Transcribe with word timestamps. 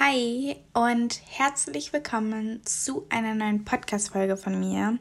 Hi 0.00 0.56
und 0.72 1.20
herzlich 1.24 1.92
willkommen 1.92 2.60
zu 2.66 3.06
einer 3.10 3.32
neuen 3.32 3.64
Podcast-Folge 3.64 4.36
von 4.36 4.58
mir. 4.58 4.98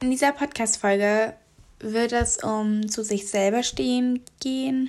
In 0.00 0.10
dieser 0.10 0.32
Podcast-Folge 0.32 1.34
wird 1.80 2.12
es 2.12 2.42
um 2.42 2.88
zu 2.88 3.04
sich 3.04 3.28
selber 3.28 3.62
stehen 3.62 4.22
gehen 4.40 4.88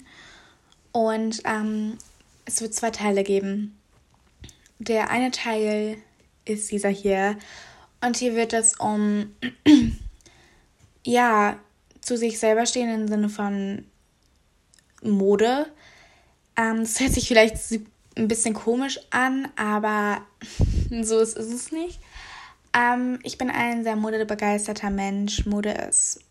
und 0.93 1.41
ähm, 1.43 1.97
es 2.45 2.61
wird 2.61 2.73
zwei 2.73 2.89
Teile 2.89 3.23
geben. 3.23 3.77
Der 4.79 5.09
eine 5.09 5.31
Teil 5.31 5.97
ist 6.45 6.71
dieser 6.71 6.89
hier 6.89 7.37
und 7.99 8.15
hier 8.15 8.33
wird 8.33 8.53
es 8.53 8.79
um 8.79 9.35
ja 11.03 11.59
zu 11.99 12.15
sich 12.15 12.39
selber 12.39 12.65
stehen 12.65 12.89
im 12.89 13.09
Sinne 13.09 13.27
von 13.27 13.83
Mode. 15.01 15.65
Ähm, 16.55 16.79
das 16.79 17.01
hört 17.01 17.11
sich 17.11 17.27
vielleicht 17.27 17.57
ein 18.17 18.27
bisschen 18.27 18.53
komisch 18.53 18.99
an, 19.11 19.47
aber 19.55 20.21
so 21.01 21.19
ist, 21.19 21.37
ist 21.37 21.53
es 21.53 21.71
nicht. 21.71 21.99
Ähm, 22.73 23.19
ich 23.23 23.37
bin 23.37 23.49
ein 23.49 23.83
sehr 23.83 23.95
modebegeisterter 23.95 24.89
Mensch. 24.89 25.45
Mode 25.45 25.71
ist 25.71 26.21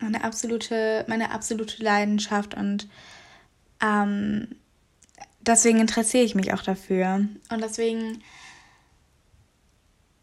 meine 0.00 0.22
absolute, 0.24 1.04
meine 1.08 1.30
absolute 1.30 1.82
Leidenschaft 1.82 2.54
und 2.54 2.88
ähm, 3.82 4.48
deswegen 5.40 5.80
interessiere 5.80 6.24
ich 6.24 6.34
mich 6.34 6.52
auch 6.52 6.62
dafür. 6.62 7.26
Und 7.50 7.62
deswegen 7.62 8.22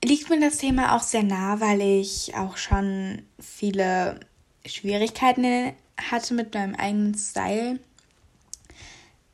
liegt 0.03 0.29
mir 0.29 0.39
das 0.39 0.57
Thema 0.57 0.95
auch 0.95 1.01
sehr 1.01 1.23
nah, 1.23 1.59
weil 1.59 1.81
ich 1.81 2.35
auch 2.35 2.57
schon 2.57 3.23
viele 3.39 4.19
Schwierigkeiten 4.65 5.73
hatte 5.97 6.33
mit 6.33 6.53
meinem 6.53 6.75
eigenen 6.75 7.15
Style. 7.15 7.79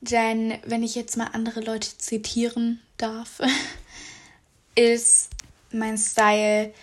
Denn 0.02 0.58
wenn 0.66 0.84
ich 0.84 0.96
jetzt 0.96 1.16
mal 1.16 1.30
andere 1.34 1.62
Leute 1.62 1.98
zitieren 1.98 2.82
darf, 2.98 3.40
ist 4.76 5.30
mein 5.72 5.98
Style, 5.98 6.74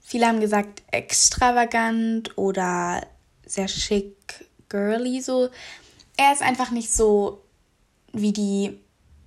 viele 0.00 0.26
haben 0.26 0.40
gesagt, 0.40 0.82
extravagant 0.90 2.38
oder 2.38 3.06
sehr 3.44 3.68
schick, 3.68 4.16
girly 4.68 5.20
so. 5.20 5.50
Er 6.16 6.32
ist 6.32 6.42
einfach 6.42 6.70
nicht 6.70 6.92
so 6.92 7.42
wie 8.12 8.32
die 8.32 8.78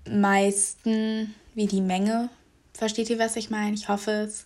meisten, 0.10 1.36
wie 1.56 1.68
die 1.68 1.82
Menge. 1.82 2.30
Versteht 2.74 3.10
ihr, 3.10 3.20
was 3.20 3.36
ich 3.36 3.50
meine? 3.50 3.74
Ich 3.74 3.90
hoffe 3.90 4.12
es. 4.12 4.46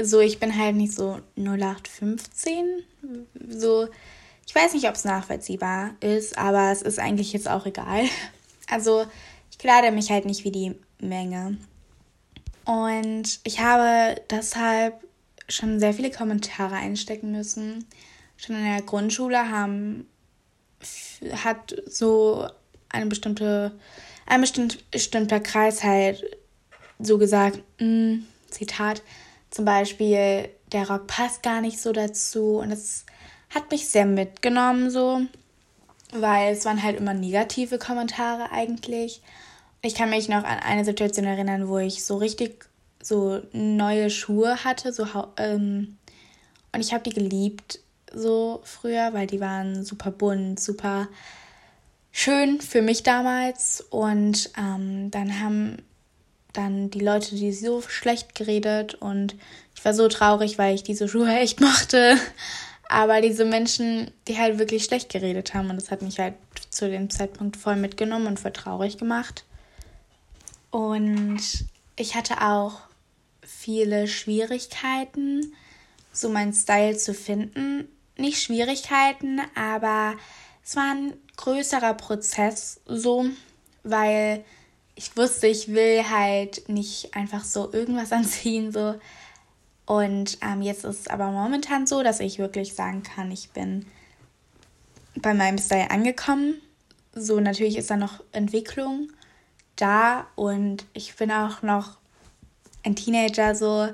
So, 0.00 0.20
ich 0.20 0.38
bin 0.38 0.56
halt 0.56 0.76
nicht 0.76 0.92
so 0.92 1.20
0815. 1.36 2.82
So, 3.48 3.88
ich 4.46 4.54
weiß 4.54 4.74
nicht, 4.74 4.88
ob 4.88 4.94
es 4.94 5.04
nachvollziehbar 5.04 5.94
ist, 6.00 6.38
aber 6.38 6.70
es 6.72 6.82
ist 6.82 6.98
eigentlich 6.98 7.32
jetzt 7.32 7.48
auch 7.48 7.66
egal. 7.66 8.04
Also 8.68 9.06
ich 9.52 9.58
kleide 9.58 9.92
mich 9.92 10.10
halt 10.10 10.24
nicht 10.24 10.42
wie 10.42 10.50
die 10.50 10.74
Menge. 10.98 11.56
Und 12.64 13.38
ich 13.44 13.60
habe 13.60 14.20
deshalb 14.28 14.94
schon 15.48 15.78
sehr 15.78 15.94
viele 15.94 16.10
Kommentare 16.10 16.74
einstecken 16.74 17.30
müssen. 17.30 17.86
Schon 18.36 18.56
in 18.56 18.64
der 18.64 18.82
Grundschule 18.82 19.50
haben 19.50 20.08
hat 21.44 21.76
so 21.86 22.48
eine 22.88 23.06
bestimmte 23.06 23.78
ein 24.26 24.44
bestimmter 24.90 25.40
Kreis 25.40 25.84
halt 25.84 26.24
so 26.98 27.18
gesagt, 27.18 27.58
mh, 27.78 27.86
hm, 27.86 28.26
Zitat, 28.50 29.02
zum 29.50 29.64
Beispiel, 29.64 30.48
der 30.72 30.88
Rock 30.90 31.06
passt 31.06 31.42
gar 31.42 31.60
nicht 31.60 31.80
so 31.80 31.92
dazu 31.92 32.58
und 32.58 32.70
das 32.70 33.06
hat 33.56 33.70
mich 33.70 33.88
sehr 33.88 34.04
mitgenommen 34.04 34.90
so, 34.90 35.22
weil 36.12 36.52
es 36.52 36.64
waren 36.66 36.82
halt 36.82 36.98
immer 36.98 37.14
negative 37.14 37.78
Kommentare 37.78 38.52
eigentlich. 38.52 39.22
Ich 39.80 39.94
kann 39.94 40.10
mich 40.10 40.28
noch 40.28 40.44
an 40.44 40.58
eine 40.58 40.84
Situation 40.84 41.24
erinnern, 41.24 41.68
wo 41.68 41.78
ich 41.78 42.04
so 42.04 42.18
richtig 42.18 42.66
so 43.02 43.40
neue 43.52 44.10
Schuhe 44.10 44.62
hatte, 44.64 44.92
so 44.92 45.06
ähm, 45.38 45.96
und 46.72 46.80
ich 46.80 46.92
habe 46.92 47.04
die 47.04 47.14
geliebt 47.14 47.80
so 48.12 48.60
früher, 48.64 49.14
weil 49.14 49.26
die 49.26 49.40
waren 49.40 49.84
super 49.84 50.10
bunt, 50.10 50.60
super 50.60 51.08
schön 52.12 52.60
für 52.60 52.82
mich 52.82 53.04
damals 53.04 53.84
und 53.90 54.50
ähm, 54.58 55.10
dann 55.10 55.40
haben 55.40 55.78
dann 56.52 56.90
die 56.90 57.00
Leute 57.00 57.34
die 57.34 57.52
so 57.52 57.80
schlecht 57.80 58.34
geredet 58.34 58.94
und 58.94 59.34
ich 59.74 59.84
war 59.84 59.94
so 59.94 60.08
traurig, 60.08 60.58
weil 60.58 60.74
ich 60.74 60.82
diese 60.82 61.08
Schuhe 61.08 61.34
echt 61.38 61.60
mochte. 61.60 62.16
Aber 62.88 63.20
diese 63.20 63.44
Menschen, 63.44 64.10
die 64.28 64.38
halt 64.38 64.58
wirklich 64.58 64.84
schlecht 64.84 65.10
geredet 65.10 65.54
haben 65.54 65.70
und 65.70 65.76
das 65.76 65.90
hat 65.90 66.02
mich 66.02 66.18
halt 66.18 66.34
zu 66.70 66.88
dem 66.88 67.10
Zeitpunkt 67.10 67.56
voll 67.56 67.76
mitgenommen 67.76 68.26
und 68.26 68.40
voll 68.40 68.52
traurig 68.52 68.98
gemacht. 68.98 69.44
Und 70.70 71.40
ich 71.96 72.14
hatte 72.14 72.42
auch 72.42 72.80
viele 73.42 74.06
Schwierigkeiten, 74.06 75.54
so 76.12 76.28
meinen 76.28 76.52
Style 76.52 76.96
zu 76.96 77.14
finden. 77.14 77.88
Nicht 78.16 78.42
Schwierigkeiten, 78.42 79.40
aber 79.54 80.14
es 80.64 80.76
war 80.76 80.94
ein 80.94 81.14
größerer 81.36 81.94
Prozess 81.94 82.80
so, 82.86 83.26
weil 83.82 84.44
ich 84.94 85.16
wusste, 85.16 85.46
ich 85.46 85.68
will 85.68 86.08
halt 86.08 86.68
nicht 86.68 87.14
einfach 87.14 87.44
so 87.44 87.72
irgendwas 87.72 88.12
anziehen, 88.12 88.72
so 88.72 88.94
und 89.86 90.38
ähm, 90.42 90.62
jetzt 90.62 90.84
ist 90.84 91.00
es 91.00 91.08
aber 91.08 91.30
momentan 91.30 91.86
so, 91.86 92.02
dass 92.02 92.18
ich 92.20 92.38
wirklich 92.38 92.74
sagen 92.74 93.04
kann, 93.04 93.30
ich 93.30 93.50
bin 93.50 93.86
bei 95.14 95.32
meinem 95.32 95.58
Style 95.58 95.90
angekommen. 95.90 96.60
So, 97.14 97.40
natürlich 97.40 97.78
ist 97.78 97.90
da 97.90 97.96
noch 97.96 98.22
Entwicklung 98.32 99.12
da 99.76 100.26
und 100.34 100.84
ich 100.92 101.14
bin 101.16 101.30
auch 101.30 101.62
noch 101.62 101.98
ein 102.82 102.96
Teenager, 102.96 103.54
so. 103.54 103.88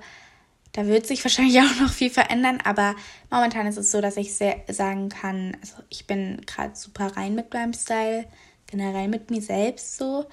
Da 0.72 0.86
wird 0.86 1.06
sich 1.06 1.22
wahrscheinlich 1.22 1.58
auch 1.60 1.80
noch 1.80 1.92
viel 1.92 2.10
verändern, 2.10 2.58
aber 2.64 2.94
momentan 3.30 3.66
ist 3.66 3.76
es 3.76 3.90
so, 3.90 4.00
dass 4.00 4.16
ich 4.16 4.34
sehr 4.34 4.62
sagen 4.68 5.10
kann, 5.10 5.56
also 5.60 5.74
ich 5.90 6.06
bin 6.06 6.40
gerade 6.46 6.74
super 6.74 7.14
rein 7.16 7.34
mit 7.34 7.52
meinem 7.52 7.74
Style, 7.74 8.26
generell 8.66 9.08
mit 9.08 9.30
mir 9.30 9.42
selbst 9.42 9.98
so. 9.98 10.24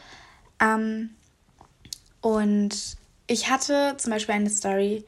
Ähm, 0.61 1.09
und 2.21 2.97
ich 3.27 3.49
hatte 3.49 3.95
zum 3.97 4.11
Beispiel 4.11 4.35
eine 4.35 4.49
Story, 4.49 5.05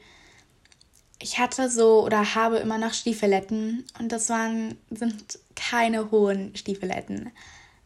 ich 1.21 1.39
hatte 1.39 1.69
so 1.69 2.03
oder 2.03 2.35
habe 2.35 2.57
immer 2.57 2.77
noch 2.77 2.93
Stiefeletten 2.93 3.85
und 3.99 4.11
das 4.11 4.29
waren, 4.29 4.75
sind 4.89 5.39
keine 5.55 6.11
hohen 6.11 6.55
Stiefeletten. 6.55 7.31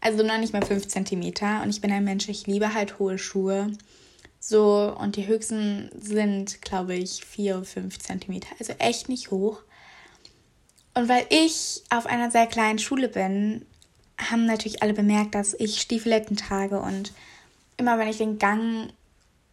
Also 0.01 0.23
noch 0.23 0.38
nicht 0.38 0.53
mal 0.53 0.66
5 0.66 0.88
cm. 0.88 1.34
Und 1.63 1.69
ich 1.69 1.81
bin 1.81 1.91
ein 1.91 2.03
Mensch, 2.03 2.29
ich 2.29 2.47
liebe 2.47 2.73
halt 2.73 3.00
hohe 3.00 3.18
Schuhe. 3.18 3.72
So, 4.40 4.96
und 5.00 5.16
die 5.16 5.28
höchsten 5.28 5.90
sind, 6.00 6.62
glaube 6.62 6.96
ich, 6.96 7.25
4 7.25 7.57
oder 7.57 7.66
5 7.66 8.00
cm. 8.00 8.41
Also 8.59 8.73
echt 8.79 9.09
nicht 9.09 9.31
hoch. 9.31 9.62
Und 10.94 11.09
weil 11.09 11.25
ich 11.29 11.84
auf 11.90 12.06
einer 12.06 12.31
sehr 12.31 12.47
kleinen 12.47 12.79
Schule 12.79 13.09
bin, 13.09 13.66
haben 14.17 14.46
natürlich 14.46 14.81
alle 14.81 14.94
bemerkt, 14.94 15.35
dass 15.35 15.53
ich 15.56 15.81
Stiefeletten 15.81 16.38
trage. 16.38 16.79
Und 16.79 17.12
immer 17.78 17.97
wenn 17.97 18.07
ich 18.07 18.17
den 18.17 18.40
Gang 18.40 18.94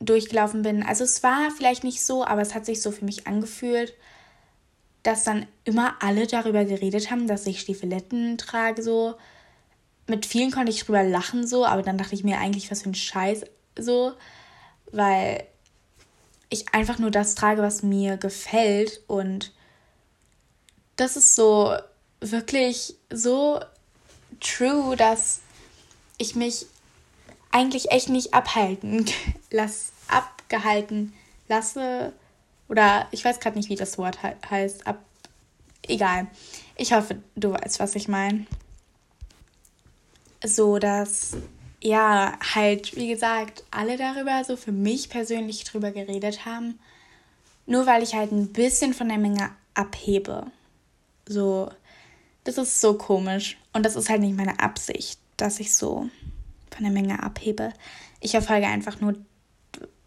durchgelaufen 0.05 0.63
bin. 0.63 0.83
Also 0.83 1.05
es 1.05 1.23
war 1.23 1.51
vielleicht 1.57 1.85
nicht 1.85 2.05
so, 2.05 2.25
aber 2.25 2.43
es 2.43 2.55
hat 2.55 2.67
sich 2.67 2.83
so 2.83 2.91
für 2.91 3.05
mich 3.05 3.27
angefühlt, 3.27 3.95
dass 5.03 5.25
dann 5.25 5.47
immer 5.65 5.97
alle 6.01 6.27
darüber 6.27 6.65
geredet 6.65 7.11
haben, 7.11 7.27
dass 7.27 7.47
ich 7.47 7.61
Stiefeletten 7.61 8.39
trage 8.39 8.83
so. 8.83 9.15
Mit 10.07 10.27
vielen 10.27 10.51
konnte 10.51 10.71
ich 10.71 10.85
drüber 10.85 11.03
lachen 11.03 11.47
so, 11.47 11.65
aber 11.65 11.83
dann 11.83 11.99
dachte 11.99 12.15
ich 12.15 12.25
mir 12.25 12.39
eigentlich, 12.39 12.71
was 12.71 12.83
für 12.83 12.91
ein 12.91 12.95
Scheiß 12.95 13.45
so, 13.79 14.13
weil 14.91 15.45
ich 16.51 16.75
einfach 16.75 16.99
nur 16.99 17.11
das 17.11 17.35
trage, 17.35 17.63
was 17.63 17.83
mir 17.83 18.17
gefällt 18.17 19.01
und 19.07 19.53
das 20.97 21.17
ist 21.17 21.35
so 21.35 21.75
wirklich 22.21 22.95
so 23.11 23.61
true, 24.41 24.97
dass 24.97 25.41
ich 26.19 26.35
mich 26.35 26.67
eigentlich 27.51 27.91
echt 27.91 28.09
nicht 28.09 28.35
abhalten 28.35 29.07
lasse 29.51 29.93
abgehalten 30.13 31.13
lasse. 31.49 32.13
Oder 32.69 33.07
ich 33.11 33.25
weiß 33.25 33.41
gerade 33.41 33.57
nicht, 33.57 33.69
wie 33.69 33.77
das 33.77 33.99
Wort 33.99 34.21
he 34.23 34.29
heißt. 34.49 34.87
Ab 34.87 34.99
egal. 35.89 36.27
Ich 36.77 36.93
hoffe, 36.93 37.23
du 37.35 37.53
weißt, 37.53 37.81
was 37.81 37.95
ich 37.95 38.09
meine. 38.09 38.47
So, 40.45 40.79
dass, 40.79 41.37
ja, 41.81 42.39
halt, 42.55 42.97
wie 42.97 43.09
gesagt, 43.09 43.65
alle 43.71 43.97
darüber, 43.97 44.43
so 44.45 44.57
für 44.57 44.73
mich 44.73 45.09
persönlich 45.09 45.65
drüber 45.65 45.93
geredet 45.93 46.45
haben. 46.45 46.79
Nur 47.67 47.87
weil 47.87 48.03
ich 48.03 48.15
halt 48.15 48.33
ein 48.33 48.53
bisschen 48.53 48.93
von 48.95 49.09
der 49.09 49.19
Menge 49.19 49.51
abhebe. 49.75 50.47
So, 51.27 51.71
das 52.45 52.59
ist 52.59 52.81
so 52.81 52.95
komisch. 52.95 53.57
Und 53.73 53.85
das 53.85 53.97
ist 53.97 54.09
halt 54.09 54.21
nicht 54.21 54.37
meine 54.37 54.59
Absicht, 54.59 55.21
dass 55.37 55.61
ich 55.61 55.75
so 55.75 56.09
von 56.75 56.83
der 56.83 56.93
Menge 56.93 57.23
abhebe. 57.23 57.73
Ich 58.21 58.33
verfolge 58.33 58.67
einfach 58.67 59.01
nur 59.01 59.15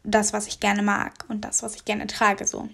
das, 0.05 0.33
was 0.33 0.47
ich 0.47 0.59
gerne 0.59 0.83
mag 0.83 1.25
und 1.27 1.41
das, 1.41 1.63
was 1.63 1.75
ich 1.75 1.85
gerne 1.85 2.07
trage, 2.07 2.45
so. 2.45 2.69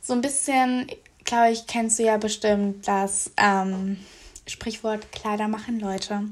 So 0.00 0.12
ein 0.12 0.20
bisschen, 0.20 0.86
glaube 1.24 1.52
ich, 1.52 1.66
kennst 1.66 1.98
du 1.98 2.04
ja 2.04 2.16
bestimmt 2.16 2.86
das 2.86 3.30
ähm, 3.36 3.98
Sprichwort 4.46 5.12
Kleider 5.12 5.48
machen 5.48 5.80
Leute. 5.80 6.24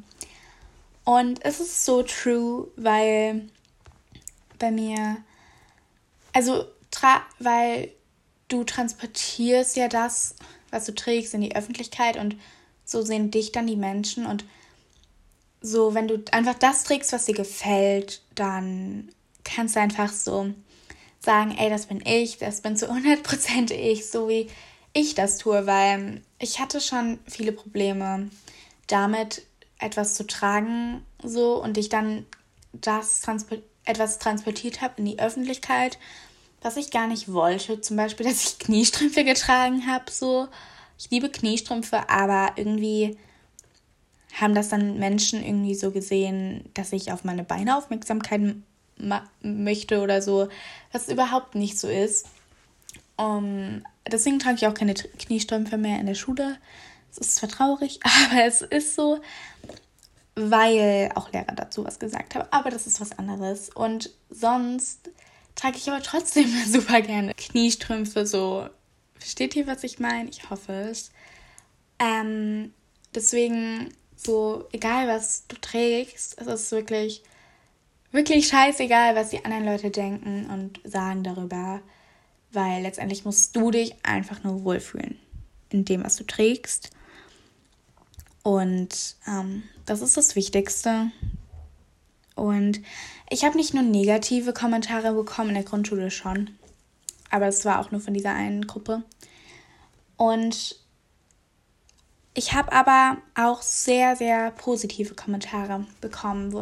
Und 1.04 1.44
es 1.44 1.60
ist 1.60 1.84
so 1.84 2.02
true, 2.02 2.68
weil 2.76 3.48
bei 4.58 4.70
mir, 4.70 5.16
also, 6.32 6.66
weil 7.38 7.90
du 8.48 8.64
transportierst 8.64 9.76
ja 9.76 9.88
das, 9.88 10.36
was 10.70 10.84
du 10.84 10.94
trägst, 10.94 11.34
in 11.34 11.40
die 11.40 11.56
Öffentlichkeit 11.56 12.16
und 12.16 12.36
so 12.84 13.02
sehen 13.02 13.30
dich 13.30 13.52
dann 13.52 13.66
die 13.66 13.76
Menschen 13.76 14.26
und 14.26 14.44
so, 15.60 15.94
wenn 15.94 16.08
du 16.08 16.22
einfach 16.32 16.54
das 16.54 16.84
trägst, 16.84 17.12
was 17.12 17.24
dir 17.24 17.34
gefällt, 17.34 18.20
dann 18.34 19.10
kannst 19.44 19.76
du 19.76 19.80
einfach 19.80 20.12
so 20.12 20.52
sagen, 21.20 21.56
ey, 21.56 21.70
das 21.70 21.86
bin 21.86 22.02
ich, 22.04 22.38
das 22.38 22.60
bin 22.60 22.76
zu 22.76 22.90
100% 22.90 23.72
ich, 23.72 24.10
so 24.10 24.28
wie 24.28 24.48
ich 24.92 25.14
das 25.14 25.38
tue, 25.38 25.66
weil 25.66 26.22
ich 26.38 26.60
hatte 26.60 26.80
schon 26.80 27.18
viele 27.26 27.52
Probleme 27.52 28.30
damit, 28.86 29.42
etwas 29.78 30.14
zu 30.14 30.26
tragen, 30.26 31.04
so 31.22 31.62
und 31.62 31.78
ich 31.78 31.88
dann 31.88 32.26
das 32.72 33.20
transport 33.20 33.62
etwas 33.84 34.20
transportiert 34.20 34.80
habe 34.80 34.94
in 34.98 35.06
die 35.06 35.18
Öffentlichkeit, 35.18 35.98
was 36.60 36.76
ich 36.76 36.92
gar 36.92 37.08
nicht 37.08 37.32
wollte. 37.32 37.80
Zum 37.80 37.96
Beispiel, 37.96 38.24
dass 38.24 38.44
ich 38.44 38.58
Kniestrümpfe 38.60 39.24
getragen 39.24 39.86
habe, 39.86 40.10
so. 40.10 40.48
Ich 40.98 41.10
liebe 41.10 41.30
Kniestrümpfe, 41.30 42.08
aber 42.08 42.52
irgendwie 42.54 43.18
haben 44.40 44.54
das 44.54 44.68
dann 44.68 45.00
Menschen 45.00 45.44
irgendwie 45.44 45.74
so 45.74 45.90
gesehen, 45.90 46.70
dass 46.74 46.92
ich 46.92 47.10
auf 47.10 47.24
meine 47.24 47.42
Beine 47.42 47.76
Aufmerksamkeit 47.76 48.54
möchte 49.42 50.00
oder 50.00 50.22
so, 50.22 50.48
was 50.92 51.08
überhaupt 51.08 51.54
nicht 51.54 51.78
so 51.78 51.88
ist. 51.88 52.26
Um, 53.16 53.84
deswegen 54.10 54.38
trage 54.38 54.56
ich 54.56 54.66
auch 54.66 54.74
keine 54.74 54.94
Kniestrümpfe 54.94 55.76
mehr 55.76 56.00
in 56.00 56.06
der 56.06 56.14
Schule. 56.14 56.58
Es 57.10 57.18
ist 57.18 57.36
zwar 57.36 57.48
traurig, 57.48 58.00
aber 58.30 58.44
es 58.44 58.62
ist 58.62 58.94
so, 58.94 59.20
weil 60.34 61.10
auch 61.14 61.30
Lehrer 61.32 61.54
dazu 61.54 61.84
was 61.84 61.98
gesagt 61.98 62.34
haben. 62.34 62.48
Aber 62.50 62.70
das 62.70 62.86
ist 62.86 63.00
was 63.00 63.18
anderes. 63.18 63.68
Und 63.68 64.10
sonst 64.30 65.10
trage 65.54 65.76
ich 65.76 65.90
aber 65.90 66.02
trotzdem 66.02 66.48
super 66.66 67.02
gerne 67.02 67.34
Kniestrümpfe. 67.34 68.26
So, 68.26 68.68
versteht 69.18 69.56
ihr, 69.56 69.66
was 69.66 69.84
ich 69.84 69.98
meine? 69.98 70.30
Ich 70.30 70.48
hoffe 70.50 70.72
es. 70.72 71.10
Ähm, 71.98 72.72
deswegen, 73.14 73.94
so, 74.16 74.68
egal 74.72 75.06
was 75.06 75.46
du 75.48 75.56
trägst, 75.56 76.40
es 76.40 76.46
ist 76.46 76.72
wirklich, 76.72 77.22
wirklich 78.12 78.46
scheißegal, 78.46 79.16
was 79.16 79.30
die 79.30 79.44
anderen 79.44 79.64
Leute 79.64 79.90
denken 79.90 80.46
und 80.50 80.80
sagen 80.90 81.24
darüber. 81.24 81.80
Weil 82.52 82.82
letztendlich 82.82 83.24
musst 83.24 83.56
du 83.56 83.70
dich 83.70 83.94
einfach 84.02 84.44
nur 84.44 84.62
wohlfühlen 84.64 85.18
in 85.70 85.84
dem, 85.84 86.04
was 86.04 86.16
du 86.16 86.24
trägst. 86.24 86.90
Und 88.42 89.16
ähm, 89.26 89.62
das 89.86 90.02
ist 90.02 90.16
das 90.16 90.36
Wichtigste. 90.36 91.10
Und 92.34 92.80
ich 93.30 93.44
habe 93.44 93.56
nicht 93.56 93.72
nur 93.72 93.82
negative 93.82 94.52
Kommentare 94.52 95.14
bekommen, 95.14 95.50
in 95.50 95.54
der 95.54 95.64
Grundschule 95.64 96.10
schon. 96.10 96.50
Aber 97.30 97.46
es 97.46 97.64
war 97.64 97.80
auch 97.80 97.90
nur 97.90 98.00
von 98.00 98.12
dieser 98.12 98.34
einen 98.34 98.66
Gruppe. 98.66 99.02
Und 100.16 100.76
ich 102.34 102.52
habe 102.52 102.72
aber 102.72 103.18
auch 103.34 103.62
sehr, 103.62 104.16
sehr 104.16 104.50
positive 104.52 105.14
Kommentare 105.14 105.86
bekommen, 106.00 106.52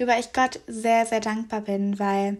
worüber 0.00 0.18
ich 0.18 0.32
Gott 0.32 0.60
sehr, 0.66 1.04
sehr 1.04 1.20
dankbar 1.20 1.60
bin, 1.60 1.98
weil 1.98 2.38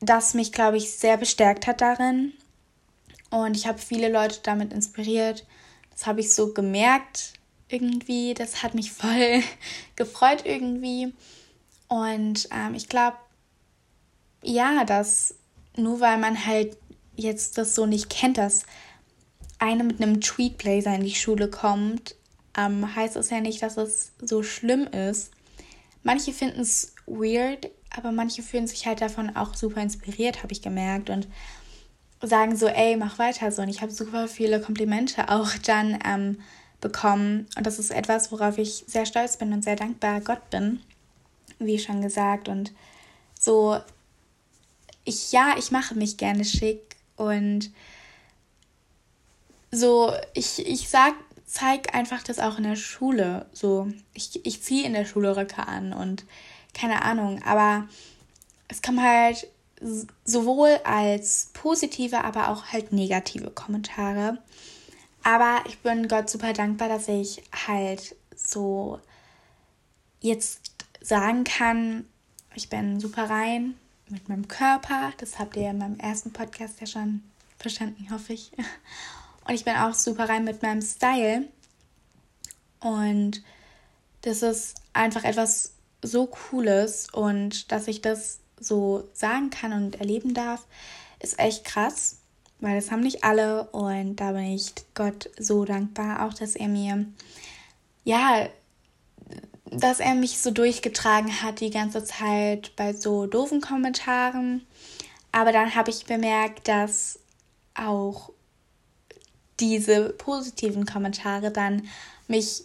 das 0.00 0.34
mich, 0.34 0.50
glaube 0.50 0.76
ich, 0.76 0.90
sehr 0.90 1.16
bestärkt 1.16 1.68
hat 1.68 1.80
darin. 1.80 2.32
Und 3.30 3.56
ich 3.56 3.68
habe 3.68 3.78
viele 3.78 4.10
Leute 4.10 4.40
damit 4.42 4.72
inspiriert, 4.72 5.46
das 5.92 6.06
habe 6.06 6.20
ich 6.20 6.34
so 6.34 6.52
gemerkt 6.52 7.34
irgendwie. 7.68 8.34
Das 8.34 8.64
hat 8.64 8.74
mich 8.74 8.90
voll 8.92 9.42
gefreut 9.94 10.42
irgendwie. 10.44 11.12
Und 11.86 12.48
ähm, 12.50 12.74
ich 12.74 12.88
glaube, 12.88 13.16
ja, 14.42 14.84
dass 14.84 15.36
nur 15.76 16.00
weil 16.00 16.18
man 16.18 16.46
halt 16.46 16.76
jetzt 17.14 17.58
das 17.58 17.76
so 17.76 17.86
nicht 17.86 18.10
kennt, 18.10 18.38
dass 18.38 18.64
eine 19.60 19.84
mit 19.84 20.02
einem 20.02 20.20
Tweetblazer 20.20 20.94
in 20.96 21.04
die 21.04 21.14
Schule 21.14 21.48
kommt, 21.48 22.16
ähm, 22.56 22.96
heißt 22.96 23.14
es 23.14 23.30
ja 23.30 23.40
nicht, 23.40 23.62
dass 23.62 23.76
es 23.76 24.12
so 24.20 24.42
schlimm 24.42 24.88
ist. 24.88 25.30
Manche 26.02 26.32
finden 26.32 26.60
es 26.60 26.94
weird, 27.06 27.70
aber 27.94 28.12
manche 28.12 28.42
fühlen 28.42 28.66
sich 28.66 28.86
halt 28.86 29.00
davon 29.00 29.36
auch 29.36 29.54
super 29.54 29.82
inspiriert, 29.82 30.42
habe 30.42 30.52
ich 30.52 30.62
gemerkt. 30.62 31.10
Und 31.10 31.28
sagen 32.22 32.56
so, 32.56 32.66
ey, 32.66 32.96
mach 32.96 33.18
weiter 33.18 33.50
so. 33.50 33.62
Und 33.62 33.68
ich 33.68 33.82
habe 33.82 33.92
super 33.92 34.28
viele 34.28 34.60
Komplimente 34.60 35.28
auch 35.28 35.50
dann 35.64 35.98
ähm, 36.04 36.40
bekommen. 36.80 37.46
Und 37.56 37.66
das 37.66 37.78
ist 37.78 37.90
etwas, 37.90 38.32
worauf 38.32 38.58
ich 38.58 38.84
sehr 38.86 39.06
stolz 39.06 39.36
bin 39.36 39.52
und 39.52 39.62
sehr 39.62 39.76
dankbar 39.76 40.20
Gott 40.20 40.50
bin, 40.50 40.80
wie 41.58 41.78
schon 41.78 42.02
gesagt. 42.02 42.48
Und 42.48 42.72
so, 43.38 43.78
ich, 45.04 45.32
ja, 45.32 45.54
ich 45.58 45.70
mache 45.70 45.94
mich 45.94 46.16
gerne 46.16 46.44
schick 46.44 46.96
und 47.16 47.70
so, 49.72 50.12
ich, 50.34 50.66
ich 50.66 50.88
sag, 50.88 51.14
zeig 51.50 51.94
einfach 51.94 52.22
das 52.22 52.38
auch 52.38 52.58
in 52.58 52.64
der 52.64 52.76
Schule. 52.76 53.46
So, 53.52 53.88
ich, 54.14 54.44
ich 54.46 54.62
ziehe 54.62 54.86
in 54.86 54.92
der 54.92 55.04
Schule 55.04 55.36
Röcke 55.36 55.66
an 55.66 55.92
und 55.92 56.24
keine 56.74 57.02
Ahnung, 57.02 57.42
aber 57.42 57.88
es 58.68 58.82
kam 58.82 59.02
halt 59.02 59.48
sowohl 60.24 60.78
als 60.84 61.50
positive, 61.52 62.22
aber 62.22 62.50
auch 62.50 62.66
halt 62.66 62.92
negative 62.92 63.50
Kommentare. 63.50 64.38
Aber 65.24 65.64
ich 65.66 65.78
bin 65.80 66.06
Gott 66.06 66.30
super 66.30 66.52
dankbar, 66.52 66.88
dass 66.88 67.08
ich 67.08 67.42
halt 67.66 68.14
so 68.36 69.00
jetzt 70.20 70.60
sagen 71.00 71.44
kann, 71.44 72.06
ich 72.54 72.68
bin 72.68 73.00
super 73.00 73.28
rein 73.28 73.74
mit 74.08 74.28
meinem 74.28 74.46
Körper. 74.46 75.12
Das 75.18 75.38
habt 75.38 75.56
ihr 75.56 75.70
in 75.70 75.78
meinem 75.78 75.98
ersten 75.98 76.32
Podcast 76.32 76.80
ja 76.80 76.86
schon 76.86 77.22
verstanden, 77.58 78.08
hoffe 78.10 78.34
ich. 78.34 78.52
Und 79.50 79.56
ich 79.56 79.64
bin 79.64 79.74
auch 79.74 79.94
super 79.94 80.28
rein 80.28 80.44
mit 80.44 80.62
meinem 80.62 80.80
Style. 80.80 81.48
Und 82.78 83.42
das 84.22 84.42
ist 84.42 84.76
einfach 84.92 85.24
etwas 85.24 85.72
so 86.02 86.26
Cooles 86.26 87.08
und 87.10 87.72
dass 87.72 87.88
ich 87.88 88.00
das 88.00 88.38
so 88.60 89.08
sagen 89.12 89.50
kann 89.50 89.72
und 89.72 89.96
erleben 89.96 90.34
darf, 90.34 90.68
ist 91.18 91.40
echt 91.40 91.64
krass, 91.64 92.18
weil 92.60 92.76
das 92.76 92.92
haben 92.92 93.00
nicht 93.00 93.24
alle 93.24 93.64
und 93.70 94.16
da 94.16 94.30
bin 94.30 94.44
ich 94.44 94.72
Gott 94.94 95.28
so 95.36 95.64
dankbar, 95.64 96.24
auch 96.24 96.34
dass 96.34 96.54
er 96.54 96.68
mir, 96.68 97.06
ja, 98.04 98.46
dass 99.64 99.98
er 99.98 100.14
mich 100.14 100.38
so 100.38 100.52
durchgetragen 100.52 101.42
hat 101.42 101.58
die 101.58 101.70
ganze 101.70 102.04
Zeit 102.04 102.70
bei 102.76 102.92
so 102.92 103.26
doofen 103.26 103.60
Kommentaren. 103.60 104.64
Aber 105.32 105.50
dann 105.50 105.74
habe 105.74 105.90
ich 105.90 106.06
bemerkt, 106.06 106.68
dass 106.68 107.18
auch 107.74 108.30
diese 109.60 110.10
positiven 110.10 110.86
Kommentare 110.86 111.50
dann 111.50 111.88
mich 112.28 112.64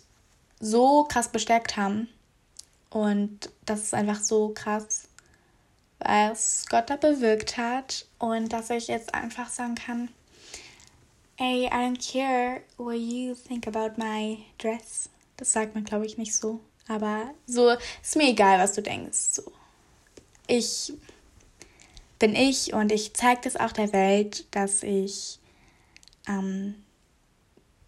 so 0.59 1.03
krass 1.03 1.29
bestärkt 1.29 1.77
haben. 1.77 2.07
Und 2.89 3.49
das 3.65 3.83
ist 3.83 3.93
einfach 3.93 4.21
so 4.21 4.49
krass, 4.49 5.07
was 5.99 6.65
Gott 6.69 6.89
da 6.89 6.95
bewirkt 6.95 7.57
hat 7.57 8.05
und 8.19 8.53
dass 8.53 8.69
ich 8.69 8.87
jetzt 8.87 9.13
einfach 9.13 9.49
sagen 9.49 9.75
kann, 9.75 10.09
Hey, 11.37 11.65
I 11.65 11.69
don't 11.69 11.99
care 11.99 12.61
what 12.77 12.95
you 12.95 13.35
think 13.35 13.67
about 13.67 14.01
my 14.01 14.45
dress. 14.57 15.09
Das 15.35 15.51
sagt 15.51 15.75
man, 15.75 15.83
glaube 15.83 16.05
ich, 16.05 16.17
nicht 16.17 16.33
so. 16.33 16.61
Aber 16.87 17.33
so 17.45 17.75
ist 18.01 18.15
mir 18.15 18.29
egal, 18.29 18.57
was 18.57 18.71
du 18.71 18.81
denkst. 18.81 19.17
So. 19.31 19.51
Ich 20.47 20.93
bin 22.19 22.35
ich 22.35 22.73
und 22.73 22.89
ich 22.89 23.13
zeige 23.13 23.41
das 23.43 23.57
auch 23.57 23.73
der 23.73 23.91
Welt, 23.91 24.45
dass 24.51 24.81
ich 24.81 25.39
ähm, 26.27 26.84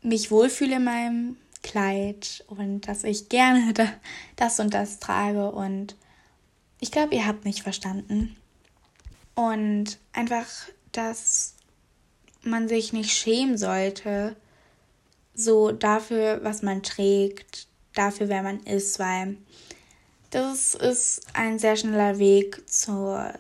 mich 0.02 0.32
wohlfühle 0.32 0.78
in 0.78 0.84
meinem 0.84 1.38
Kleid 1.64 2.44
und 2.48 2.82
dass 2.82 3.04
ich 3.04 3.30
gerne 3.30 3.74
das 4.36 4.60
und 4.60 4.74
das 4.74 5.00
trage 5.00 5.52
und 5.52 5.96
ich 6.80 6.92
glaube, 6.92 7.16
ihr 7.16 7.26
habt 7.26 7.44
mich 7.44 7.64
verstanden. 7.64 8.36
Und 9.34 9.98
einfach, 10.14 10.48
dass 10.92 11.56
man 12.44 12.68
sich 12.68 12.94
nicht 12.94 13.12
schämen 13.12 13.58
sollte, 13.58 14.36
so 15.34 15.72
dafür, 15.72 16.40
was 16.44 16.62
man 16.62 16.84
trägt, 16.84 17.68
dafür, 17.94 18.30
wer 18.30 18.44
man 18.44 18.60
ist, 18.62 19.00
weil 19.00 19.38
das 20.30 20.76
ist 20.76 21.28
ein 21.34 21.60
sehr 21.60 21.76
schneller 21.76 22.20
Weg 22.20 22.70
zur, 22.70 23.34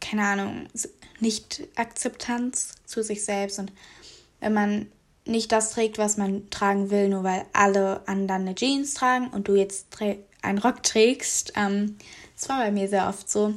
keine 0.00 0.24
Ahnung, 0.24 0.66
Nicht-Akzeptanz 1.20 2.74
zu 2.84 3.02
sich 3.02 3.24
selbst. 3.24 3.58
Und 3.58 3.72
wenn 4.40 4.52
man 4.52 4.92
nicht 5.24 5.52
das 5.52 5.70
trägt, 5.70 5.98
was 5.98 6.16
man 6.16 6.50
tragen 6.50 6.90
will, 6.90 7.08
nur 7.08 7.24
weil 7.24 7.44
alle 7.52 8.06
anderen 8.06 8.42
eine 8.42 8.54
Jeans 8.54 8.94
tragen 8.94 9.28
und 9.28 9.48
du 9.48 9.54
jetzt 9.54 9.86
einen 10.42 10.58
Rock 10.58 10.82
trägst. 10.82 11.52
Ähm, 11.56 11.96
das 12.36 12.48
war 12.48 12.58
bei 12.58 12.72
mir 12.72 12.88
sehr 12.88 13.08
oft 13.08 13.30
so. 13.30 13.54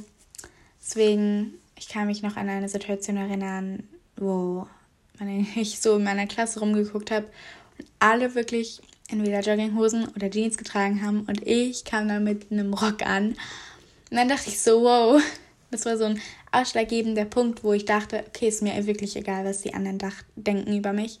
Deswegen, 0.80 1.54
ich 1.76 1.88
kann 1.88 2.06
mich 2.06 2.22
noch 2.22 2.36
an 2.36 2.48
eine 2.48 2.68
Situation 2.68 3.16
erinnern, 3.16 3.88
wo 4.16 4.66
ich 5.56 5.80
so 5.80 5.96
in 5.96 6.04
meiner 6.04 6.26
Klasse 6.26 6.60
rumgeguckt 6.60 7.10
habe 7.10 7.26
und 7.78 7.88
alle 7.98 8.34
wirklich 8.34 8.80
entweder 9.08 9.40
Jogginghosen 9.40 10.08
oder 10.14 10.30
Jeans 10.30 10.56
getragen 10.56 11.04
haben 11.04 11.20
und 11.22 11.46
ich 11.46 11.84
kam 11.84 12.08
dann 12.08 12.24
mit 12.24 12.50
einem 12.50 12.74
Rock 12.74 13.02
an. 13.04 13.30
Und 14.10 14.16
dann 14.16 14.28
dachte 14.28 14.50
ich 14.50 14.60
so, 14.60 14.82
wow, 14.82 15.20
das 15.70 15.84
war 15.84 15.96
so 15.96 16.04
ein 16.04 16.20
ausschlaggebender 16.52 17.24
Punkt, 17.24 17.64
wo 17.64 17.72
ich 17.72 17.84
dachte, 17.84 18.24
okay, 18.28 18.48
ist 18.48 18.62
mir 18.62 18.86
wirklich 18.86 19.16
egal, 19.16 19.44
was 19.44 19.62
die 19.62 19.74
anderen 19.74 19.98
denken 20.36 20.76
über 20.76 20.92
mich. 20.92 21.20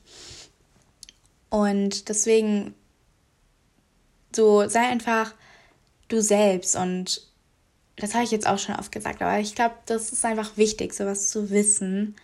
Und 1.50 2.08
deswegen, 2.08 2.74
so 4.34 4.68
sei 4.68 4.80
einfach 4.80 5.34
du 6.08 6.20
selbst 6.20 6.76
und 6.76 7.26
das 7.96 8.14
habe 8.14 8.24
ich 8.24 8.30
jetzt 8.30 8.46
auch 8.46 8.58
schon 8.58 8.76
oft 8.76 8.92
gesagt, 8.92 9.22
aber 9.22 9.38
ich 9.38 9.54
glaube, 9.54 9.74
das 9.86 10.12
ist 10.12 10.24
einfach 10.24 10.56
wichtig, 10.56 10.92
sowas 10.92 11.30
zu 11.30 11.50
wissen. 11.50 12.14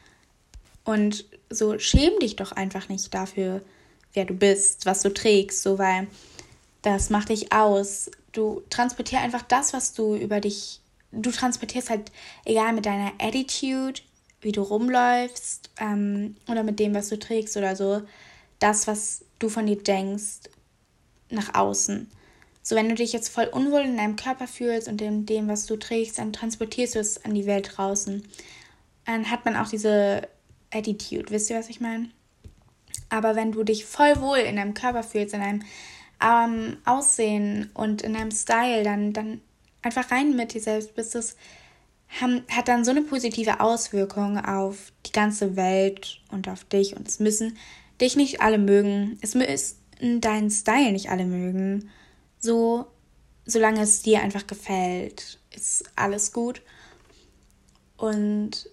Und 0.84 1.24
so 1.48 1.78
schäm 1.78 2.18
dich 2.20 2.36
doch 2.36 2.52
einfach 2.52 2.88
nicht 2.88 3.12
dafür, 3.14 3.62
wer 4.12 4.24
du 4.24 4.34
bist, 4.34 4.84
was 4.84 5.00
du 5.00 5.12
trägst, 5.12 5.62
so 5.62 5.78
weil 5.78 6.08
das 6.82 7.10
macht 7.10 7.30
dich 7.30 7.52
aus. 7.52 8.10
Du 8.32 8.62
transportier 8.68 9.20
einfach 9.20 9.42
das, 9.42 9.72
was 9.72 9.94
du 9.94 10.14
über 10.14 10.40
dich, 10.40 10.80
du 11.12 11.30
transportierst 11.30 11.88
halt, 11.88 12.12
egal 12.44 12.72
mit 12.72 12.84
deiner 12.84 13.12
Attitude, 13.18 14.00
wie 14.40 14.52
du 14.52 14.62
rumläufst 14.62 15.70
ähm, 15.78 16.36
oder 16.48 16.64
mit 16.64 16.80
dem, 16.80 16.94
was 16.94 17.08
du 17.08 17.18
trägst 17.18 17.56
oder 17.56 17.76
so, 17.76 18.02
das, 18.62 18.86
was 18.86 19.24
du 19.38 19.48
von 19.48 19.66
dir 19.66 19.82
denkst, 19.82 20.48
nach 21.30 21.54
außen. 21.54 22.10
So, 22.62 22.76
wenn 22.76 22.88
du 22.88 22.94
dich 22.94 23.12
jetzt 23.12 23.28
voll 23.28 23.46
unwohl 23.46 23.80
in 23.80 23.96
deinem 23.96 24.16
Körper 24.16 24.46
fühlst 24.46 24.86
und 24.86 25.02
in 25.02 25.26
dem, 25.26 25.48
was 25.48 25.66
du 25.66 25.76
trägst, 25.76 26.18
dann 26.18 26.32
transportierst 26.32 26.94
du 26.94 27.00
es 27.00 27.24
an 27.24 27.34
die 27.34 27.46
Welt 27.46 27.72
draußen. 27.76 28.22
Dann 29.04 29.30
hat 29.30 29.44
man 29.44 29.56
auch 29.56 29.68
diese 29.68 30.28
Attitude, 30.72 31.30
wisst 31.30 31.50
ihr, 31.50 31.58
was 31.58 31.68
ich 31.68 31.80
meine? 31.80 32.10
Aber 33.08 33.34
wenn 33.34 33.52
du 33.52 33.64
dich 33.64 33.84
voll 33.84 34.20
wohl 34.20 34.38
in 34.38 34.56
deinem 34.56 34.74
Körper 34.74 35.02
fühlst, 35.02 35.34
in 35.34 35.40
deinem 35.40 35.62
ähm, 36.22 36.76
Aussehen 36.84 37.70
und 37.74 38.02
in 38.02 38.14
deinem 38.14 38.30
Style, 38.30 38.84
dann, 38.84 39.12
dann 39.12 39.40
einfach 39.82 40.10
rein 40.12 40.36
mit 40.36 40.54
dir 40.54 40.60
selbst 40.60 40.94
bist, 40.94 41.14
das 41.16 41.36
haben, 42.20 42.42
hat 42.50 42.68
dann 42.68 42.84
so 42.84 42.90
eine 42.90 43.02
positive 43.02 43.60
Auswirkung 43.60 44.38
auf 44.38 44.92
die 45.06 45.12
ganze 45.12 45.56
Welt 45.56 46.20
und 46.30 46.48
auf 46.48 46.64
dich. 46.64 46.96
Und 46.96 47.08
es 47.08 47.18
müssen 47.18 47.56
dich 48.00 48.16
nicht 48.16 48.40
alle 48.40 48.58
mögen. 48.58 49.18
Es 49.22 49.34
müssen 49.34 50.20
deinen 50.20 50.50
Style 50.50 50.92
nicht 50.92 51.10
alle 51.10 51.24
mögen. 51.24 51.90
So, 52.38 52.86
solange 53.46 53.82
es 53.82 54.02
dir 54.02 54.20
einfach 54.20 54.46
gefällt, 54.46 55.38
ist 55.54 55.84
alles 55.96 56.32
gut. 56.32 56.62
Und 57.96 58.68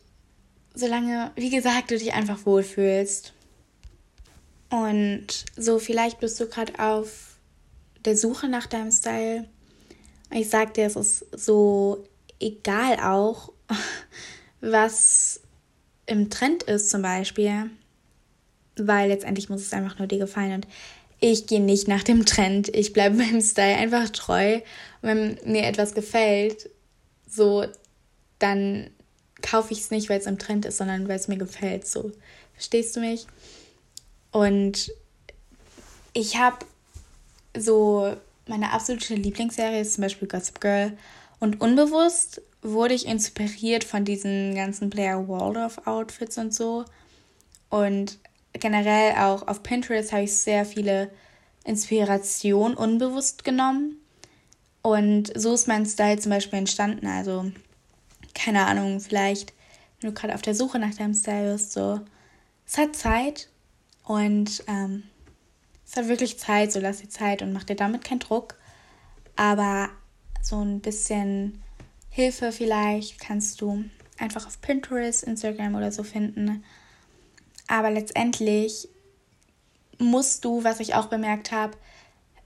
solange, 0.74 1.32
wie 1.36 1.50
gesagt, 1.50 1.92
du 1.92 1.98
dich 1.98 2.14
einfach 2.14 2.46
wohlfühlst. 2.46 3.34
Und 4.70 5.28
so, 5.56 5.80
vielleicht 5.80 6.20
bist 6.20 6.40
du 6.40 6.48
gerade 6.48 6.80
auf 6.80 7.38
der 8.06 8.16
Suche 8.16 8.48
nach 8.48 8.68
deinem 8.68 8.92
Style. 8.92 9.48
Ich 10.32 10.50
sag 10.50 10.74
dir, 10.76 10.86
es 10.86 10.96
ist 10.96 11.26
so 11.32 12.06
egal 12.40 13.00
auch, 13.00 13.52
was 14.62 15.42
im 16.06 16.30
Trend 16.30 16.64
ist 16.64 16.90
zum 16.90 17.02
Beispiel. 17.02 17.70
Weil 18.76 19.10
letztendlich 19.10 19.50
muss 19.50 19.62
es 19.62 19.74
einfach 19.74 20.00
nur 20.00 20.08
dir 20.08 20.20
gefallen. 20.20 20.54
Und 20.54 20.68
ich 21.20 21.48
gehe 21.48 21.62
nicht 21.62 21.88
nach 21.88 22.04
dem 22.04 22.26
Trend. 22.26 22.70
Ich 22.70 22.94
bleibe 22.94 23.18
meinem 23.18 23.42
Style 23.42 23.76
einfach 23.76 24.10
treu. 24.10 24.56
Und 25.02 25.10
wenn 25.10 25.40
mir 25.46 25.64
etwas 25.64 25.94
gefällt, 25.94 26.70
so, 27.28 27.66
dann 28.40 28.90
kaufe 29.42 29.74
ich 29.74 29.80
es 29.80 29.92
nicht, 29.92 30.10
weil 30.10 30.20
es 30.20 30.26
im 30.26 30.40
Trend 30.40 30.66
ist, 30.66 30.78
sondern 30.78 31.08
weil 31.08 31.18
es 31.18 31.28
mir 31.28 31.38
gefällt. 31.38 31.88
So, 31.88 32.12
verstehst 32.54 32.96
du 32.96 33.02
mich? 33.02 33.28
Und 34.32 34.92
ich 36.14 36.38
habe 36.38 36.66
so 37.58 38.16
meine 38.48 38.72
absolute 38.72 39.16
Lieblingsserie 39.16 39.82
ist 39.82 39.94
zum 39.94 40.02
Beispiel 40.02 40.28
Gossip 40.28 40.60
Girl. 40.60 40.98
Und 41.40 41.62
unbewusst 41.62 42.42
wurde 42.62 42.94
ich 42.94 43.06
inspiriert 43.06 43.84
von 43.84 44.04
diesen 44.04 44.56
ganzen 44.56 44.90
Blair 44.90 45.28
Waldorf 45.28 45.88
Outfits 45.88 46.38
und 46.38 46.54
so. 46.54 46.86
Und 47.70 48.20
generell 48.54 49.16
auch 49.16 49.48
auf 49.48 49.64
Pinterest 49.64 50.12
habe 50.12 50.24
ich 50.24 50.36
sehr 50.36 50.66
viele 50.66 51.10
Inspirationen 51.64 52.76
unbewusst 52.76 53.44
genommen. 53.44 53.98
Und 54.82 55.32
so 55.36 55.54
ist 55.54 55.68
mein 55.68 55.86
Style 55.86 56.20
zum 56.20 56.32
Beispiel 56.32 56.60
entstanden. 56.60 57.08
Also 57.08 57.52
keine 58.34 58.66
Ahnung, 58.66 59.00
vielleicht, 59.00 59.54
wenn 60.00 60.10
du 60.10 60.20
gerade 60.20 60.34
auf 60.34 60.42
der 60.42 60.56
Suche 60.56 60.80
nach 60.80 60.94
deinem 60.94 61.14
Style 61.14 61.54
bist, 61.54 61.74
so, 61.74 62.02
es 62.66 62.78
hat 62.78 62.96
Zeit 62.96 63.50
und 64.04 64.64
ähm, 64.68 65.04
es 65.86 65.96
hat 65.96 66.08
wirklich 66.08 66.40
Zeit, 66.40 66.72
so 66.72 66.80
lass 66.80 67.00
dir 67.00 67.10
Zeit 67.10 67.42
und 67.42 67.52
mach 67.52 67.64
dir 67.64 67.76
damit 67.76 68.04
keinen 68.04 68.20
Druck. 68.20 68.56
Aber 69.36 69.90
so 70.42 70.60
ein 70.64 70.80
bisschen 70.80 71.62
Hilfe 72.10 72.52
vielleicht 72.52 73.20
kannst 73.20 73.62
du 73.62 73.86
einfach 74.18 74.46
auf 74.48 74.62
Pinterest, 74.62 75.24
Instagram 75.24 75.76
oder 75.76 75.92
so 75.92 76.04
finden. 76.04 76.64
Aber 77.68 77.92
letztendlich 77.92 78.90
musst 80.00 80.44
du, 80.44 80.64
was 80.64 80.80
ich 80.80 80.96
auch 80.96 81.06
bemerkt 81.08 81.52
habe, 81.52 81.78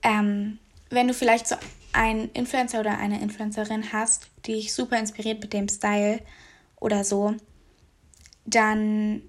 ähm, 0.02 0.60
wenn 0.90 1.08
du 1.08 1.14
vielleicht 1.14 1.48
so 1.48 1.56
einen 1.94 2.30
Influencer 2.32 2.80
oder 2.80 2.98
eine 2.98 3.22
Influencerin 3.22 3.94
hast, 3.94 4.28
die 4.46 4.54
dich 4.54 4.74
super 4.74 5.00
inspiriert 5.00 5.42
mit 5.42 5.54
dem 5.54 5.70
Style 5.70 6.20
oder 6.80 7.04
so, 7.04 7.36
dann 8.46 9.22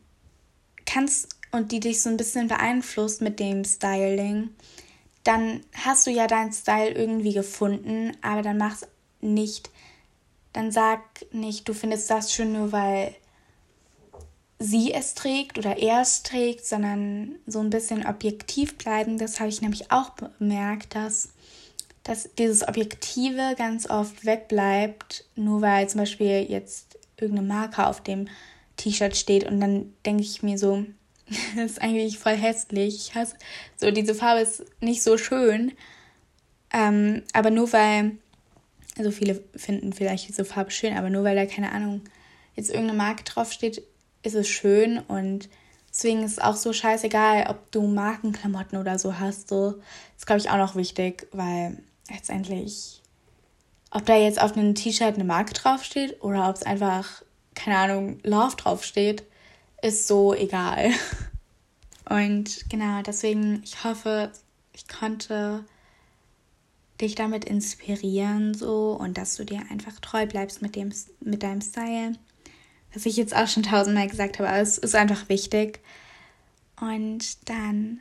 kannst 0.86 1.28
und 1.52 1.70
die 1.70 1.80
dich 1.80 2.02
so 2.02 2.10
ein 2.10 2.16
bisschen 2.16 2.48
beeinflusst 2.48 3.20
mit 3.20 3.38
dem 3.38 3.64
Styling, 3.64 4.50
dann 5.24 5.60
hast 5.72 6.06
du 6.06 6.10
ja 6.10 6.26
deinen 6.26 6.52
Style 6.52 6.90
irgendwie 6.90 7.32
gefunden, 7.32 8.12
aber 8.22 8.42
dann 8.42 8.58
mach's 8.58 8.86
nicht, 9.20 9.70
dann 10.52 10.70
sag 10.70 11.00
nicht, 11.32 11.68
du 11.68 11.74
findest 11.74 12.10
das 12.10 12.32
schön 12.32 12.52
nur 12.52 12.72
weil 12.72 13.14
sie 14.58 14.92
es 14.92 15.14
trägt 15.14 15.58
oder 15.58 15.76
er 15.78 16.00
es 16.00 16.22
trägt, 16.22 16.64
sondern 16.64 17.36
so 17.46 17.60
ein 17.60 17.70
bisschen 17.70 18.06
objektiv 18.06 18.78
bleiben. 18.78 19.18
Das 19.18 19.40
habe 19.40 19.48
ich 19.48 19.60
nämlich 19.60 19.90
auch 19.90 20.10
bemerkt, 20.10 20.94
dass 20.94 21.30
dass 22.04 22.28
dieses 22.34 22.68
Objektive 22.68 23.54
ganz 23.56 23.88
oft 23.88 24.26
wegbleibt, 24.26 25.24
nur 25.36 25.62
weil 25.62 25.88
zum 25.88 26.00
Beispiel 26.00 26.46
jetzt 26.48 26.98
irgendeine 27.16 27.48
Marke 27.48 27.86
auf 27.86 28.02
dem 28.02 28.28
T-Shirt 28.76 29.16
steht 29.16 29.44
und 29.44 29.58
dann 29.58 29.94
denke 30.04 30.22
ich 30.22 30.42
mir 30.42 30.58
so, 30.58 30.84
das 31.28 31.38
ist 31.72 31.82
eigentlich 31.82 32.18
voll 32.18 32.36
hässlich. 32.36 32.96
Ich 32.96 33.14
hasse, 33.14 33.36
so 33.76 33.90
diese 33.90 34.14
Farbe 34.14 34.40
ist 34.40 34.64
nicht 34.80 35.02
so 35.02 35.16
schön. 35.16 35.72
Ähm, 36.72 37.22
aber 37.32 37.50
nur 37.50 37.72
weil, 37.72 38.18
also 38.98 39.10
viele 39.10 39.42
finden 39.54 39.92
vielleicht 39.92 40.28
diese 40.28 40.44
Farbe 40.44 40.70
schön, 40.70 40.96
aber 40.96 41.10
nur 41.10 41.24
weil 41.24 41.36
da 41.36 41.46
keine 41.46 41.72
Ahnung, 41.72 42.02
jetzt 42.56 42.70
irgendeine 42.70 42.98
Marke 42.98 43.24
draufsteht, 43.24 43.82
ist 44.22 44.34
es 44.34 44.48
schön 44.48 44.98
und 44.98 45.48
deswegen 45.88 46.24
ist 46.24 46.32
es 46.32 46.38
auch 46.38 46.56
so 46.56 46.72
scheißegal, 46.72 47.46
ob 47.48 47.70
du 47.70 47.86
Markenklamotten 47.86 48.78
oder 48.78 48.98
so 48.98 49.18
hast. 49.18 49.48
So 49.48 49.80
ist 50.16 50.26
glaube 50.26 50.40
ich 50.40 50.50
auch 50.50 50.56
noch 50.56 50.76
wichtig, 50.76 51.28
weil 51.32 51.78
letztendlich, 52.10 53.02
ob 53.90 54.04
da 54.06 54.16
jetzt 54.16 54.40
auf 54.40 54.56
einem 54.56 54.74
T-Shirt 54.74 55.14
eine 55.14 55.24
Marke 55.24 55.54
draufsteht 55.54 56.22
oder 56.22 56.48
ob 56.48 56.56
es 56.56 56.64
einfach, 56.64 57.22
keine 57.54 57.78
Ahnung, 57.78 58.18
Love 58.24 58.56
draufsteht, 58.56 59.24
ist 59.84 60.08
so 60.08 60.34
egal. 60.34 60.92
Und 62.08 62.68
genau, 62.70 63.02
deswegen, 63.02 63.62
ich 63.64 63.84
hoffe, 63.84 64.32
ich 64.72 64.88
konnte 64.88 65.64
dich 67.00 67.14
damit 67.14 67.44
inspirieren 67.44 68.54
so 68.54 68.92
und 68.92 69.18
dass 69.18 69.36
du 69.36 69.44
dir 69.44 69.62
einfach 69.70 69.98
treu 70.00 70.26
bleibst 70.26 70.62
mit 70.62 70.74
dem 70.74 70.92
mit 71.20 71.42
deinem 71.42 71.60
Style. 71.60 72.12
Was 72.94 73.04
ich 73.04 73.16
jetzt 73.16 73.34
auch 73.34 73.48
schon 73.48 73.64
tausendmal 73.64 74.08
gesagt 74.08 74.38
habe, 74.38 74.48
aber 74.48 74.60
es 74.60 74.78
ist 74.78 74.94
einfach 74.94 75.28
wichtig. 75.28 75.80
Und 76.80 77.48
dann 77.48 78.00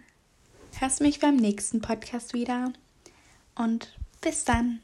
hörst 0.79 0.99
du 0.99 1.03
mich 1.03 1.19
beim 1.19 1.35
nächsten 1.35 1.81
Podcast 1.81 2.33
wieder. 2.33 2.71
Und 3.55 3.93
bis 4.21 4.45
dann. 4.45 4.79